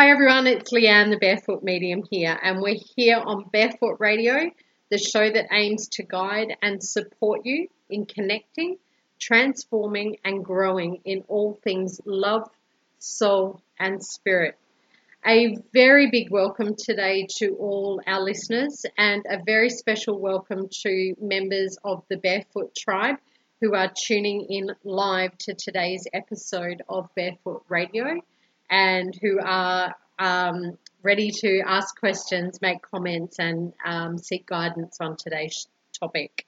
[0.00, 4.50] Hi everyone, it's Leanne, the Barefoot Medium here, and we're here on Barefoot Radio,
[4.90, 8.78] the show that aims to guide and support you in connecting,
[9.18, 12.48] transforming, and growing in all things love,
[12.98, 14.56] soul, and spirit.
[15.26, 21.14] A very big welcome today to all our listeners, and a very special welcome to
[21.20, 23.16] members of the Barefoot Tribe
[23.60, 28.22] who are tuning in live to today's episode of Barefoot Radio
[28.70, 35.16] and who are um, ready to ask questions, make comments, and um, seek guidance on
[35.16, 35.66] today's
[35.98, 36.46] topic.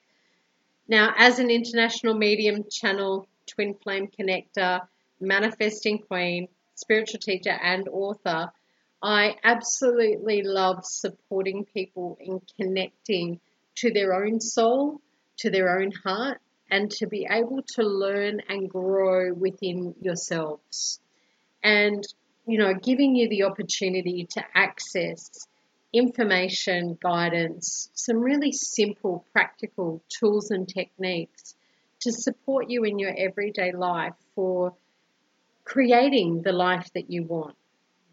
[0.89, 4.81] Now, as an international medium channel, twin flame connector,
[5.21, 8.53] manifesting queen, spiritual teacher, and author,
[9.03, 13.41] I absolutely love supporting people in connecting
[13.77, 15.01] to their own soul,
[15.39, 16.39] to their own heart,
[16.71, 21.01] and to be able to learn and grow within yourselves
[21.63, 22.05] and
[22.47, 25.47] you know giving you the opportunity to access
[25.93, 31.55] information guidance some really simple practical tools and techniques
[32.01, 34.75] to support you in your everyday life for
[35.65, 37.57] creating the life that you want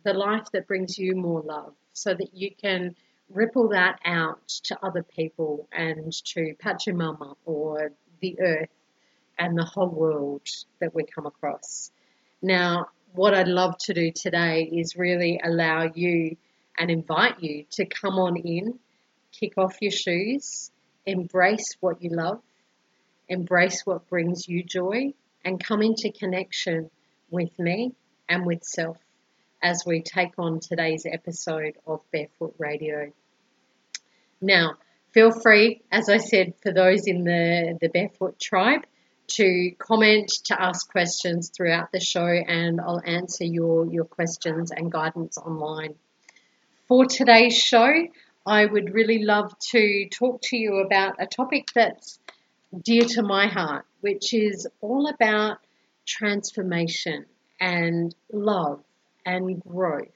[0.03, 2.95] the life that brings you more love so that you can
[3.29, 8.69] ripple that out to other people and to Pachamama or the earth
[9.37, 10.47] and the whole world
[10.79, 11.91] that we come across.
[12.41, 16.37] Now, what I'd love to do today is really allow you
[16.77, 18.79] and invite you to come on in,
[19.31, 20.71] kick off your shoes,
[21.05, 22.41] embrace what you love,
[23.27, 25.13] embrace what brings you joy,
[25.43, 26.89] and come into connection
[27.29, 27.93] with me
[28.27, 28.97] and with self
[29.61, 33.11] as we take on today's episode of Barefoot Radio.
[34.41, 34.77] Now,
[35.11, 38.85] feel free, as I said, for those in the, the Barefoot tribe,
[39.29, 44.91] to comment, to ask questions throughout the show, and I'll answer your, your questions and
[44.91, 45.95] guidance online.
[46.87, 47.93] For today's show,
[48.45, 52.19] I would really love to talk to you about a topic that's
[52.83, 55.59] dear to my heart, which is all about
[56.05, 57.25] transformation
[57.59, 58.81] and love
[59.25, 60.07] and growth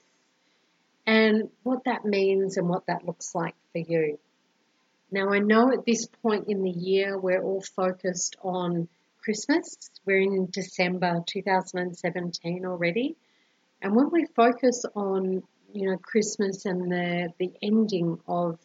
[1.06, 4.18] and what that means and what that looks like for you.
[5.10, 8.88] Now, I know at this point in the year we're all focused on
[9.24, 9.78] Christmas.
[10.04, 13.16] We're in December 2017 already.
[13.80, 15.42] And when we focus on,
[15.72, 18.58] you know, Christmas and the, the ending of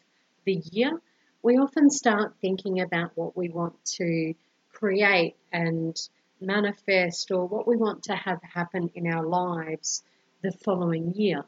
[0.44, 1.00] the year,
[1.42, 4.34] we often start thinking about what we want to
[4.70, 5.96] create and
[6.42, 10.02] manifest or what we want to have happen in our lives
[10.42, 11.42] the following year.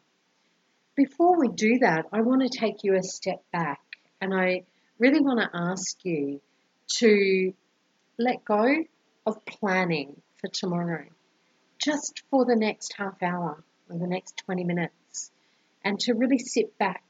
[0.96, 3.82] Before we do that, I want to take you a step back
[4.22, 4.62] and I
[4.98, 6.40] really want to ask you
[6.98, 7.52] to
[8.18, 8.84] let go
[9.26, 11.04] of planning for tomorrow,
[11.78, 15.30] just for the next half hour or the next 20 minutes,
[15.84, 17.02] and to really sit back,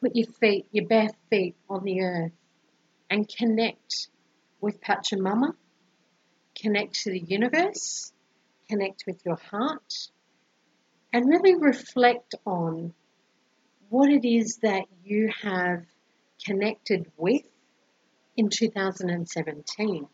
[0.00, 2.32] put your feet, your bare feet on the earth,
[3.10, 4.08] and connect
[4.60, 5.54] with Pachamama,
[6.60, 8.12] connect to the universe,
[8.68, 10.08] connect with your heart,
[11.12, 12.92] and really reflect on
[13.88, 15.84] what it is that you have
[16.44, 17.42] connected with
[18.36, 20.06] in 2017.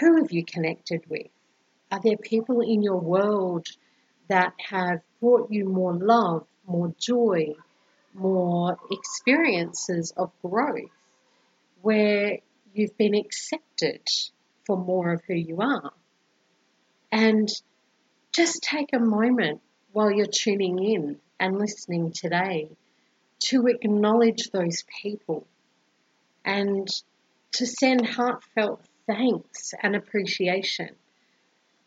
[0.00, 1.26] Who have you connected with?
[1.90, 3.66] Are there people in your world
[4.28, 7.54] that have brought you more love, more joy,
[8.14, 10.90] more experiences of growth,
[11.82, 12.38] where
[12.74, 14.06] you've been accepted
[14.66, 15.92] for more of who you are?
[17.10, 17.48] And
[18.32, 22.70] just take a moment while you're tuning in and listening today
[23.46, 25.46] to acknowledge those people
[26.44, 26.86] and
[27.52, 30.90] to send heartfelt thanks and appreciation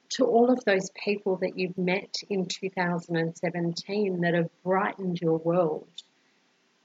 [0.09, 5.87] to all of those people that you've met in 2017 that have brightened your world,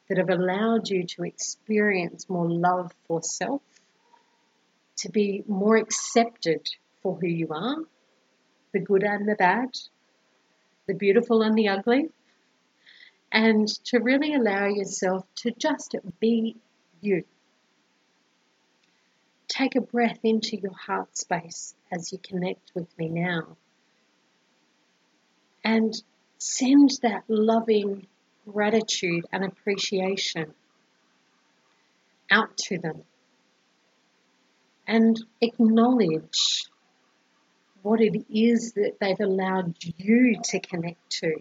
[0.09, 3.63] that have allowed you to experience more love for self,
[4.99, 6.69] to be more accepted
[7.03, 7.79] for who you are,
[8.73, 9.71] the good and the bad,
[10.87, 12.09] the beautiful and the ugly,
[13.33, 16.57] and to really allow yourself to just be
[17.01, 17.25] you.
[19.49, 23.57] Take a breath into your heart space as you connect with me now.
[25.65, 25.95] And
[26.39, 28.07] send that loving
[28.47, 30.55] gratitude and appreciation
[32.31, 33.03] out to them.
[34.87, 36.67] And acknowledge
[37.83, 41.37] what it is that they've allowed you to connect to.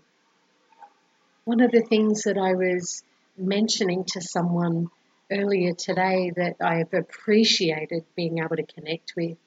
[1.43, 3.03] One of the things that I was
[3.37, 4.89] mentioning to someone
[5.31, 9.37] earlier today that I have appreciated being able to connect with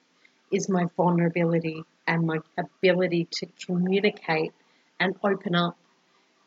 [0.53, 4.53] is my vulnerability and my ability to communicate
[4.99, 5.77] and open up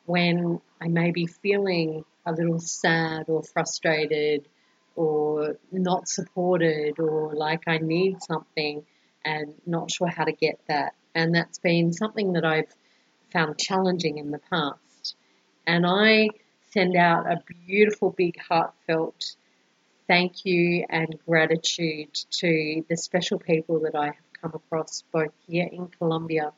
[0.05, 4.47] when I may be feeling a little sad or frustrated
[4.95, 8.83] or not supported or like I need something
[9.23, 10.93] and not sure how to get that.
[11.15, 12.73] And that's been something that I've
[13.31, 15.15] found challenging in the past.
[15.65, 16.29] And I
[16.71, 19.35] send out a beautiful, big, heartfelt
[20.11, 25.69] thank you and gratitude to the special people that I have come across both here
[25.71, 26.51] in Colombia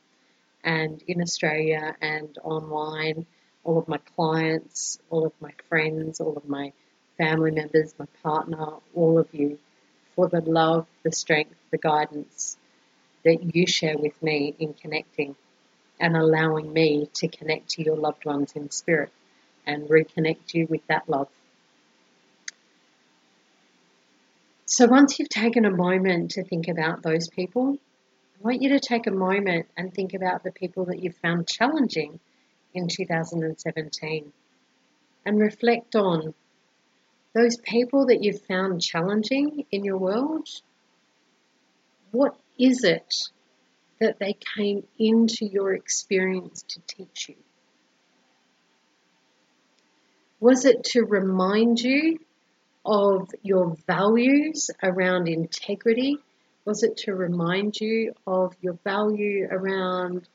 [0.64, 3.26] and in Australia and online,
[3.62, 6.72] all of my clients, all of my friends, all of my
[7.16, 9.60] family members, my partner, all of you,
[10.16, 12.56] for the love, the strength, the guidance
[13.24, 15.36] that you share with me in connecting
[16.00, 19.12] and allowing me to connect to your loved ones in spirit
[19.66, 21.28] and reconnect you with that love.
[24.66, 27.78] So once you've taken a moment to think about those people,
[28.40, 31.46] I want you to take a moment and think about the people that you found
[31.46, 32.18] challenging
[32.72, 34.32] in 2017
[35.26, 36.34] and reflect on
[37.34, 40.48] those people that you've found challenging in your world.
[42.10, 43.14] What is it
[44.00, 47.36] that they came into your experience to teach you?
[50.44, 52.18] Was it to remind you
[52.84, 56.18] of your values around integrity?
[56.66, 60.28] Was it to remind you of your value around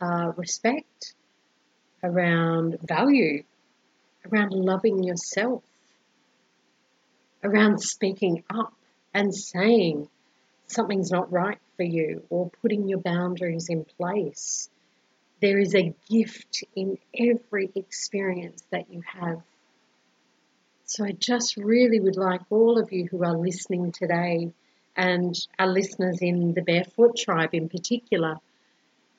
[0.00, 1.14] uh, respect,
[2.02, 3.44] around value,
[4.32, 5.62] around loving yourself,
[7.44, 8.74] around speaking up
[9.14, 10.08] and saying
[10.66, 14.68] something's not right for you or putting your boundaries in place?
[15.40, 19.42] There is a gift in every experience that you have.
[20.94, 24.52] So I just really would like all of you who are listening today
[24.94, 28.36] and our listeners in the Barefoot Tribe in particular,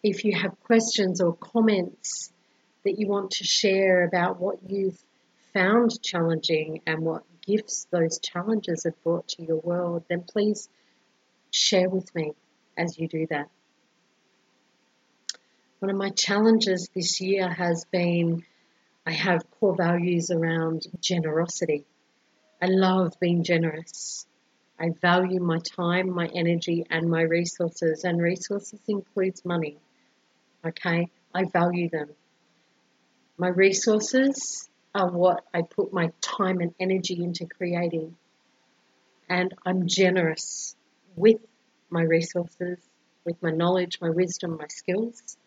[0.03, 2.31] if you have questions or comments
[2.83, 5.03] that you want to share about what you've
[5.51, 10.69] found challenging and what gifts those challenges have brought to your world, then please
[11.49, 12.33] share with me
[12.77, 13.49] as you do that.
[15.79, 18.43] One of my challenges this year has been
[19.05, 21.85] I have core values around generosity.
[22.61, 24.27] I love being generous.
[24.77, 29.77] I value my time, my energy, and my resources, and resources includes money.
[30.65, 32.09] Okay, I value them.
[33.37, 38.17] My resources are what I put my time and energy into creating,
[39.29, 40.75] and I'm generous
[41.15, 41.39] with
[41.89, 42.79] my resources,
[43.23, 45.37] with my knowledge, my wisdom, my skills,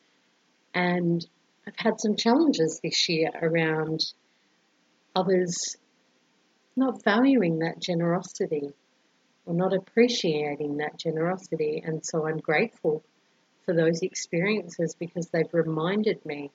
[0.73, 1.27] and
[1.67, 4.01] I've had some challenges this year around
[5.15, 5.77] others
[6.77, 8.73] not valuing that generosity
[9.47, 11.83] or not appreciating that generosity.
[11.85, 13.03] And so I'm grateful
[13.65, 16.51] for those experiences because they've reminded me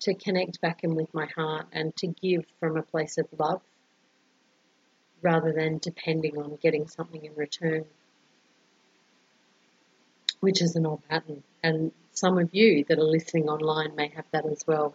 [0.00, 3.62] to connect back in with my heart and to give from a place of love
[5.22, 7.84] rather than depending on getting something in return
[10.40, 11.42] which is an old pattern.
[11.62, 14.94] And some of you that are listening online may have that as well.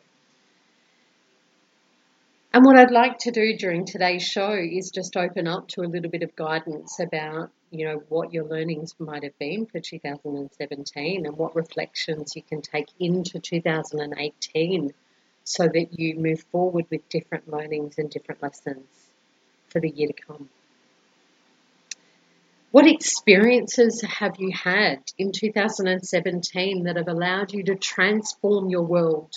[2.54, 5.90] And what I'd like to do during today's show is just open up to a
[5.90, 11.26] little bit of guidance about, you know, what your learnings might have been for 2017
[11.26, 14.94] and what reflections you can take into 2018
[15.44, 18.86] so that you move forward with different learnings and different lessons
[19.70, 20.48] for the year to come.
[22.74, 29.32] What experiences have you had in 2017 that have allowed you to transform your world?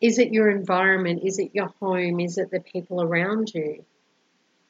[0.00, 1.20] Is it your environment?
[1.22, 2.20] Is it your home?
[2.20, 3.84] Is it the people around you?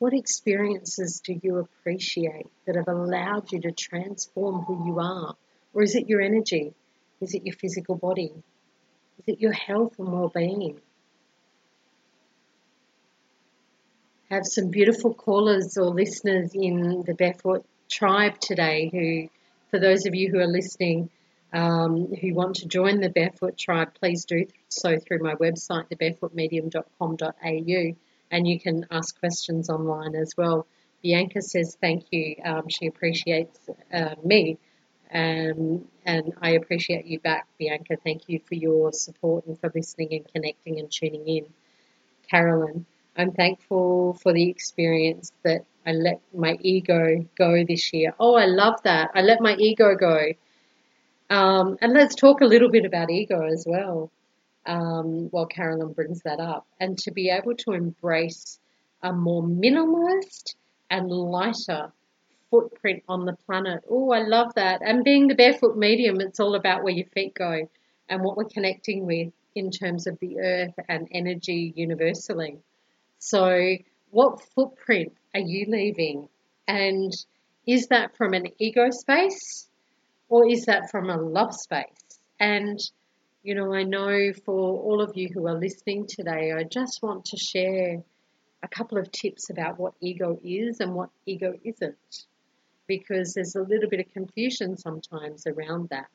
[0.00, 5.37] What experiences do you appreciate that have allowed you to transform who you are?
[5.75, 6.75] Or is it your energy?
[7.21, 8.33] Is it your physical body?
[9.21, 10.81] Is it your health and well being?
[14.30, 19.28] Have some beautiful callers or listeners in the Barefoot tribe today who,
[19.70, 21.11] for those of you who are listening,
[21.52, 27.97] um, who want to join the Barefoot tribe, please do so through my website, thebarefootmedium.com.au,
[28.30, 30.66] and you can ask questions online as well.
[31.02, 32.37] Bianca says thank you.
[32.44, 33.58] Um, she appreciates
[33.92, 34.58] uh, me,
[35.12, 37.97] um, and I appreciate you back, Bianca.
[38.04, 41.47] Thank you for your support and for listening and connecting and tuning in.
[42.28, 42.85] Carolyn,
[43.18, 48.14] I'm thankful for the experience that I let my ego go this year.
[48.20, 49.10] Oh, I love that.
[49.14, 50.32] I let my ego go.
[51.30, 54.10] Um, and let's talk a little bit about ego as well
[54.66, 56.66] um, while Carolyn brings that up.
[56.80, 58.58] And to be able to embrace
[59.02, 60.54] a more minimalist
[60.90, 61.92] and lighter
[62.50, 63.82] footprint on the planet.
[63.90, 64.80] Oh, I love that.
[64.82, 67.68] And being the barefoot medium, it's all about where your feet go.
[68.08, 72.58] and what we're connecting with in terms of the earth and energy universally.
[73.18, 73.76] So,
[74.10, 76.28] what footprint are you leaving?
[76.66, 77.12] And
[77.66, 79.68] is that from an ego space
[80.28, 82.20] or is that from a love space?
[82.40, 82.78] And,
[83.42, 87.26] you know, I know for all of you who are listening today, I just want
[87.26, 88.02] to share
[88.62, 92.26] a couple of tips about what ego is and what ego isn't,
[92.87, 96.06] because there's a little bit of confusion sometimes around that.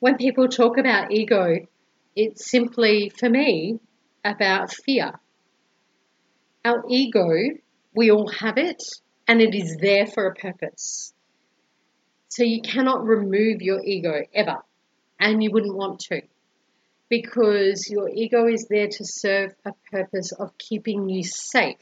[0.00, 1.66] When people talk about ego,
[2.16, 3.78] it's simply, for me,
[4.24, 5.12] about fear.
[6.64, 7.28] Our ego,
[7.94, 8.82] we all have it,
[9.26, 11.12] and it is there for a purpose.
[12.28, 14.58] So you cannot remove your ego ever,
[15.20, 16.22] and you wouldn't want to
[17.12, 21.76] because your ego is there to serve a purpose of keeping you safe.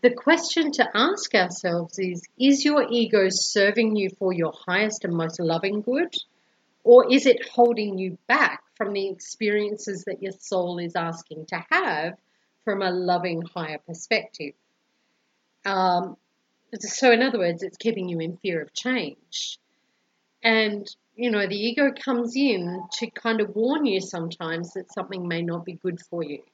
[0.00, 5.12] The question to ask ourselves is Is your ego serving you for your highest and
[5.12, 6.14] most loving good?
[6.84, 11.62] Or is it holding you back from the experiences that your soul is asking to
[11.70, 12.14] have
[12.64, 14.54] from a loving higher perspective?
[15.66, 16.16] Um,
[16.80, 19.58] so, in other words, it's keeping you in fear of change.
[20.42, 25.26] And you know, the ego comes in to kind of warn you sometimes that something
[25.26, 26.44] may not be good for you.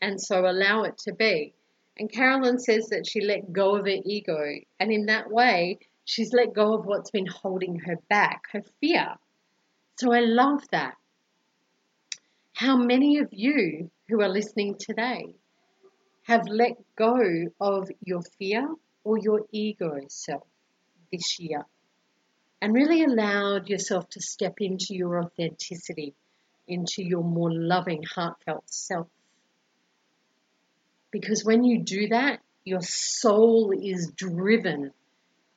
[0.00, 1.52] And so allow it to be.
[1.98, 4.40] And Carolyn says that she let go of her ego.
[4.80, 9.14] And in that way, she's let go of what's been holding her back, her fear.
[9.98, 10.94] So I love that.
[12.62, 15.34] How many of you who are listening today
[16.28, 17.16] have let go
[17.60, 18.68] of your fear
[19.02, 20.46] or your ego self
[21.10, 21.66] this year?
[22.62, 26.14] and really allowed yourself to step into your authenticity,
[26.68, 29.08] into your more loving, heartfelt self.
[31.10, 34.92] Because when you do that, your soul is driven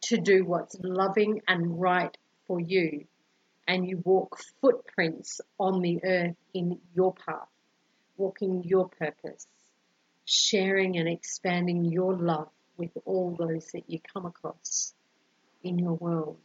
[0.05, 3.05] to do what's loving and right for you.
[3.67, 7.47] And you walk footprints on the earth in your path,
[8.17, 9.47] walking your purpose,
[10.25, 14.93] sharing and expanding your love with all those that you come across
[15.63, 16.37] in your world.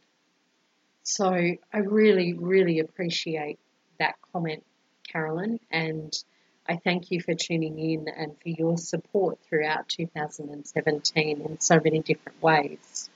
[1.03, 3.59] So I really, really appreciate
[3.99, 4.63] that comment,
[5.11, 6.11] Carolyn, and
[6.67, 11.99] I thank you for tuning in and for your support throughout 2017 in so many
[11.99, 13.10] different ways.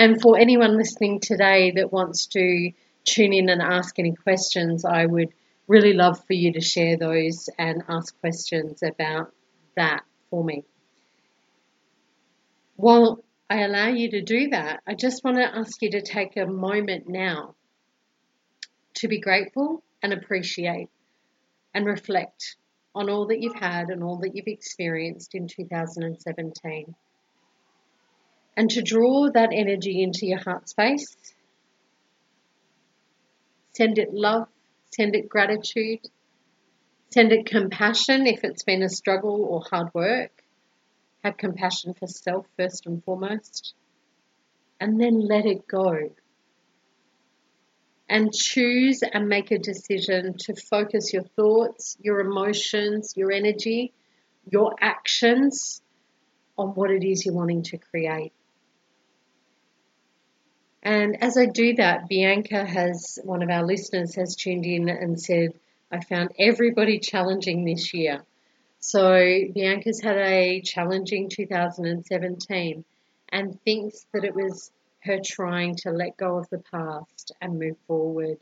[0.00, 2.72] And for anyone listening today that wants to
[3.04, 5.28] tune in and ask any questions, I would
[5.68, 9.30] really love for you to share those and ask questions about
[9.76, 10.64] that for me.
[12.76, 16.38] While I allow you to do that, I just want to ask you to take
[16.38, 17.54] a moment now
[18.94, 20.88] to be grateful and appreciate
[21.74, 22.56] and reflect
[22.94, 26.94] on all that you've had and all that you've experienced in 2017.
[28.56, 31.16] And to draw that energy into your heart space,
[33.74, 34.48] send it love,
[34.94, 36.00] send it gratitude,
[37.10, 40.42] send it compassion if it's been a struggle or hard work,
[41.24, 43.74] have compassion for self first and foremost.
[44.80, 46.10] And then let it go.
[48.08, 53.92] And choose and make a decision to focus your thoughts, your emotions, your energy,
[54.50, 55.80] your actions
[56.58, 58.32] on what it is you're wanting to create.
[60.82, 65.20] And as I do that, Bianca has, one of our listeners has tuned in and
[65.20, 65.52] said,
[65.92, 68.24] I found everybody challenging this year.
[68.78, 69.12] So
[69.54, 72.84] Bianca's had a challenging 2017
[73.30, 77.76] and thinks that it was her trying to let go of the past and move
[77.86, 78.38] forward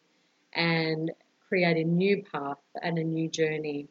[0.52, 1.10] and
[1.48, 3.88] create a new path and a new journey.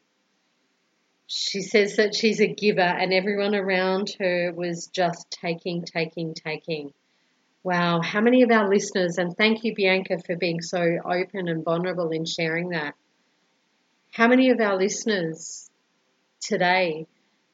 [1.28, 6.94] She says that she's a giver and everyone around her was just taking, taking, taking.
[7.68, 11.66] Wow, how many of our listeners, and thank you, Bianca, for being so open and
[11.66, 12.96] vulnerable in sharing that.
[14.10, 15.70] How many of our listeners
[16.40, 17.08] today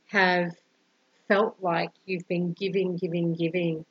[0.10, 0.52] have
[1.28, 3.88] felt like you've been giving, giving, giving,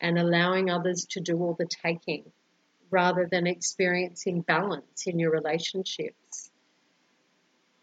[0.00, 2.32] and allowing others to do all the taking
[2.90, 6.50] rather than experiencing balance in your relationships.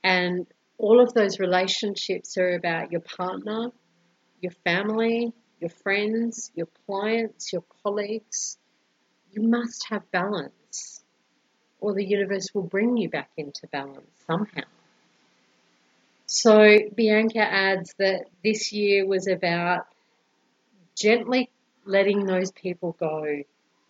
[0.04, 0.48] And
[0.80, 3.72] all of those relationships are about your partner,
[4.42, 5.32] your family,
[5.64, 8.58] your friends, your clients, your colleagues.
[9.32, 11.02] You must have balance,
[11.80, 14.68] or the universe will bring you back into balance somehow.
[16.26, 19.88] So Bianca adds that this year was about
[20.98, 21.50] gently
[21.86, 23.44] letting those people go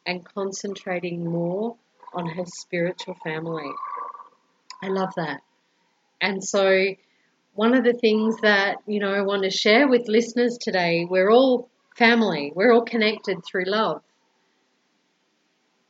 [0.05, 1.75] and concentrating more
[2.13, 3.71] on her spiritual family.
[4.83, 5.41] I love that.
[6.21, 6.85] And so,
[7.55, 11.31] one of the things that, you know, I want to share with listeners today, we're
[11.31, 14.01] all family, we're all connected through love.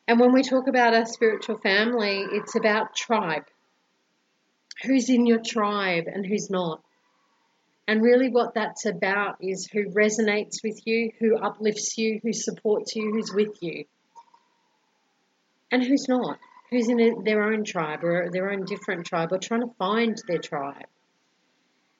[0.07, 3.45] And when we talk about our spiritual family, it's about tribe.
[4.83, 6.81] Who's in your tribe and who's not?
[7.87, 12.95] And really, what that's about is who resonates with you, who uplifts you, who supports
[12.95, 13.85] you, who's with you,
[15.71, 16.39] and who's not,
[16.69, 20.37] who's in their own tribe or their own different tribe or trying to find their
[20.37, 20.85] tribe.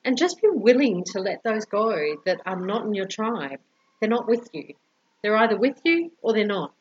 [0.06, 3.60] And just be willing to let those go that are not in your tribe.
[4.00, 4.74] They're not with you.
[5.22, 6.74] They're either with you or they're not.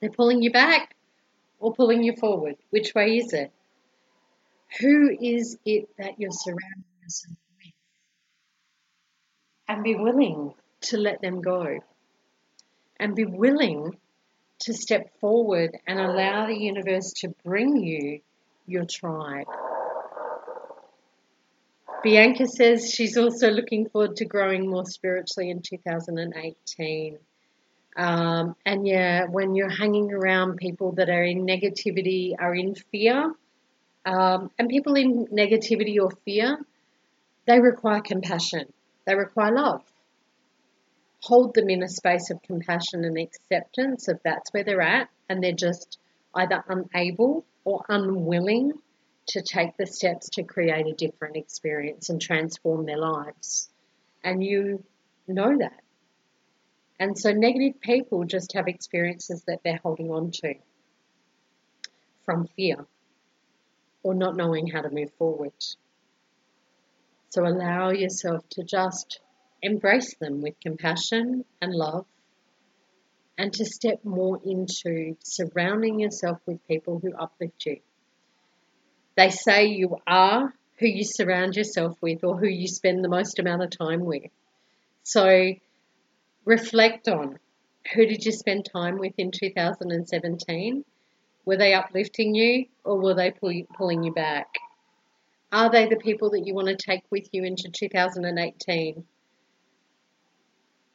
[0.00, 0.94] They're pulling you back
[1.58, 2.56] or pulling you forward.
[2.68, 3.50] Which way is it?
[4.80, 7.72] Who is it that you're surrounding yourself with?
[9.68, 10.52] And be willing
[10.82, 11.78] to let them go.
[13.00, 13.96] And be willing
[14.60, 18.20] to step forward and allow the universe to bring you
[18.66, 19.46] your tribe.
[22.04, 27.18] Bianca says she's also looking forward to growing more spiritually in 2018.
[27.96, 33.32] Um, and yeah, when you're hanging around people that are in negativity, are in fear,
[34.04, 36.58] um, and people in negativity or fear,
[37.46, 38.70] they require compassion,
[39.06, 39.82] they require love.
[41.22, 45.42] Hold them in a space of compassion and acceptance if that's where they're at, and
[45.42, 45.96] they're just
[46.34, 48.72] either unable or unwilling
[49.28, 53.68] to take the steps to create a different experience and transform their lives.
[54.22, 54.84] And you
[55.26, 55.80] know that.
[56.98, 60.54] And so negative people just have experiences that they're holding on to
[62.24, 62.86] from fear
[64.02, 65.52] or not knowing how to move forward.
[67.30, 69.20] So allow yourself to just
[69.60, 72.06] embrace them with compassion and love
[73.36, 77.80] and to step more into surrounding yourself with people who uplift you.
[79.16, 83.38] They say you are who you surround yourself with or who you spend the most
[83.38, 84.30] amount of time with.
[85.04, 85.54] So
[86.44, 87.38] reflect on
[87.94, 90.84] who did you spend time with in 2017?
[91.44, 94.48] Were they uplifting you or were they pull, pulling you back?
[95.52, 99.04] Are they the people that you want to take with you into 2018?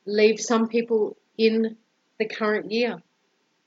[0.05, 1.77] Leave some people in
[2.17, 3.01] the current year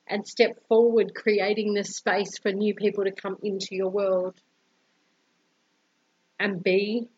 [0.07, 4.35] and step forward, creating the space for new people to come into your world
[6.39, 7.09] and be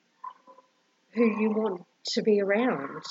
[1.13, 3.03] who you want to be around.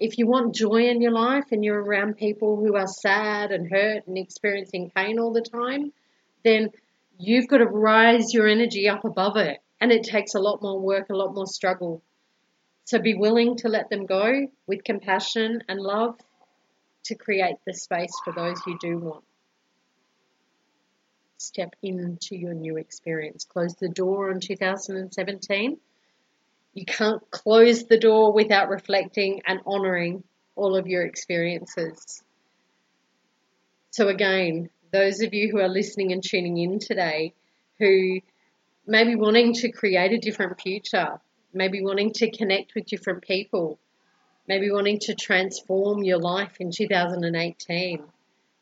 [0.00, 3.70] If you want joy in your life and you're around people who are sad and
[3.70, 5.92] hurt and experiencing pain all the time,
[6.44, 6.70] then
[7.18, 9.58] you've got to rise your energy up above it.
[9.80, 12.02] And it takes a lot more work, a lot more struggle.
[12.84, 16.16] So be willing to let them go with compassion and love
[17.04, 19.24] to create the space for those you do want.
[21.38, 23.44] Step into your new experience.
[23.44, 25.78] Close the door on 2017.
[26.74, 32.22] You can't close the door without reflecting and honoring all of your experiences.
[33.90, 37.34] So, again, those of you who are listening and tuning in today
[37.78, 38.20] who
[38.86, 41.20] may be wanting to create a different future,
[41.52, 43.78] maybe wanting to connect with different people,
[44.48, 48.02] maybe wanting to transform your life in 2018,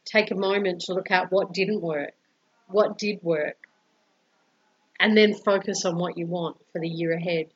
[0.04, 2.14] take a moment to look at what didn't work,
[2.68, 3.56] what did work,
[4.98, 7.46] and then focus on what you want for the year ahead,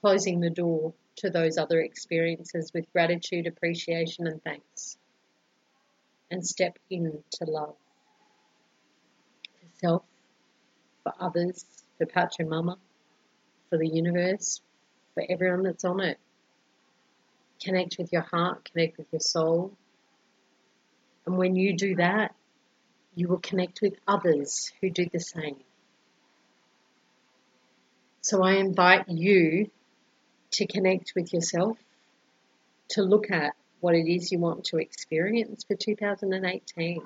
[0.00, 4.96] closing the door to those other experiences with gratitude, appreciation, and thanks.
[6.30, 7.76] And step into love
[9.60, 10.02] for self,
[11.02, 11.64] for others,
[11.98, 12.76] for Pachamama,
[13.68, 14.60] for the universe,
[15.12, 16.18] for everyone that's on it.
[17.64, 19.72] Connect with your heart, connect with your soul.
[21.26, 22.34] And when you do that,
[23.14, 25.56] you will connect with others who do the same.
[28.20, 29.70] So I invite you
[30.52, 31.78] to connect with yourself,
[32.90, 37.00] to look at what it is you want to experience for 2018.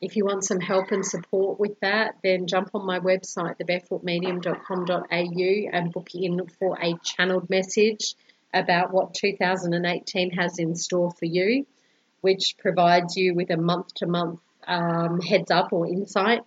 [0.00, 5.70] If you want some help and support with that, then jump on my website, thebarefootmedium.com.au,
[5.72, 8.16] and book in for a channeled message
[8.54, 11.66] about what 2018 has in store for you,
[12.20, 16.42] which provides you with a month to month heads up or insight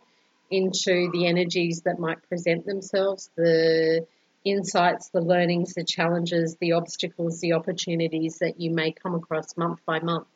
[0.50, 4.06] into the energies that might present themselves, the
[4.44, 9.80] insights, the learnings, the challenges, the obstacles, the opportunities that you may come across month
[9.86, 10.28] by month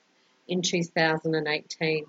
[0.48, 2.06] in 2018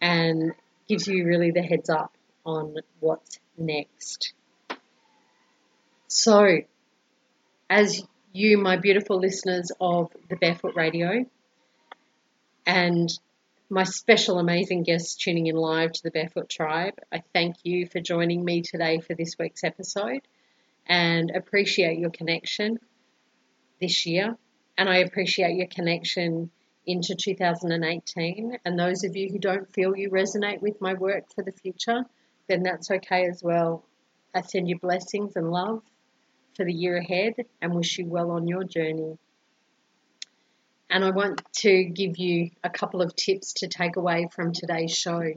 [0.00, 0.52] and
[0.88, 2.12] gives you really the heads up
[2.44, 4.32] on what's next.
[6.08, 6.60] So,
[7.68, 8.02] as
[8.36, 11.24] you, my beautiful listeners of the Barefoot Radio,
[12.66, 13.08] and
[13.70, 18.00] my special, amazing guests tuning in live to the Barefoot Tribe, I thank you for
[18.00, 20.20] joining me today for this week's episode
[20.86, 22.78] and appreciate your connection
[23.80, 24.36] this year.
[24.76, 26.50] And I appreciate your connection
[26.86, 28.58] into 2018.
[28.64, 32.04] And those of you who don't feel you resonate with my work for the future,
[32.48, 33.84] then that's okay as well.
[34.34, 35.82] I send you blessings and love
[36.56, 39.18] for the year ahead and wish you well on your journey.
[40.88, 44.96] And I want to give you a couple of tips to take away from today's
[44.96, 45.34] show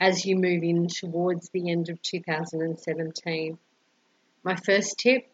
[0.00, 3.58] as you move in towards the end of 2017.
[4.42, 5.30] My first tip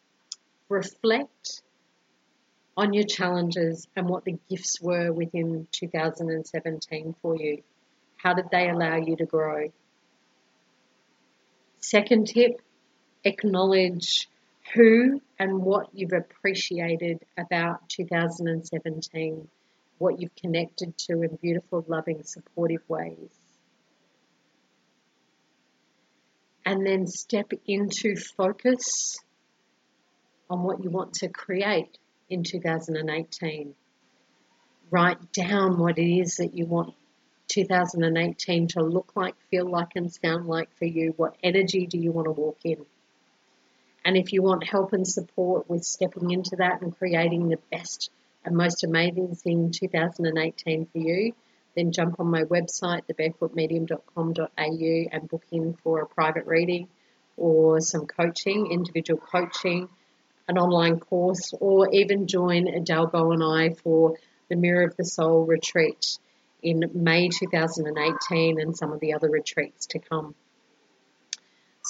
[0.69, 1.63] reflect
[2.77, 7.63] on your challenges and what the gifts were within 2017 for you.
[8.17, 9.73] How did they allow you to grow?
[11.81, 12.61] Second tip
[13.25, 14.29] acknowledge
[14.75, 19.49] who and what you've appreciated about 2017,
[19.99, 23.31] what you've connected to in beautiful, loving, supportive ways.
[26.65, 29.17] And then step into focus
[30.49, 33.75] on what you want to create in 2018.
[34.91, 36.95] Write down what it is that you want
[37.49, 41.13] 2018 to look like, feel like, and sound like for you.
[41.17, 42.85] What energy do you want to walk in?
[44.05, 48.11] And if you want help and support with stepping into that and creating the best
[48.45, 51.35] and most amazing thing 2018 for you,
[51.77, 56.89] then jump on my website, thebarefootmedium.com.au, and book in for a private reading
[57.37, 59.89] or some coaching, individual coaching,
[60.49, 64.17] an online course, or even join Adalbo and I for
[64.49, 66.19] the Mirror of the Soul retreat
[66.63, 70.35] in May 2018 and some of the other retreats to come.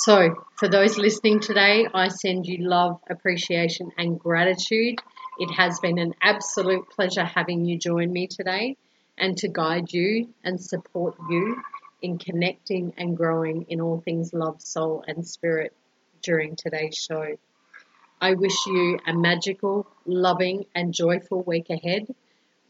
[0.04, 4.98] So, for those listening today, I send you love, appreciation, and gratitude.
[5.38, 8.78] It has been an absolute pleasure having you join me today
[9.18, 11.62] and to guide you and support you
[12.00, 15.74] in connecting and growing in all things love, soul, and spirit
[16.22, 17.36] during today's show.
[18.22, 22.06] I wish you a magical, loving, and joyful week ahead,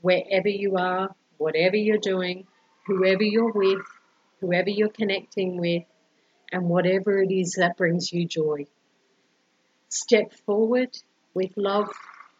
[0.00, 2.48] wherever you are, whatever you're doing,
[2.86, 3.86] whoever you're with,
[4.40, 5.84] whoever you're connecting with
[6.52, 8.66] and whatever it is that brings you joy.
[9.88, 10.96] Step forward
[11.34, 11.88] with love,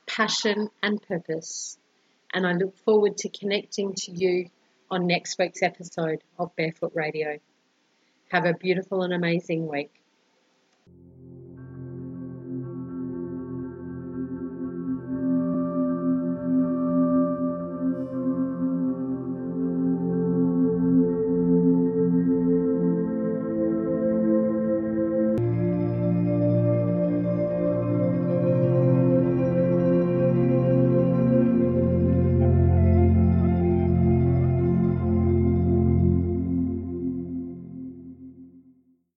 [0.07, 1.79] passion, and purpose.
[2.33, 4.51] And I look forward to connecting to you
[4.91, 7.39] on next week's episode of Barefoot Radio.
[8.31, 10.00] Have a beautiful and amazing week.